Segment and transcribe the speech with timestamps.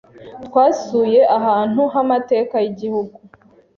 [0.45, 3.17] Twasuye ahantu h'amateka y'igihugu.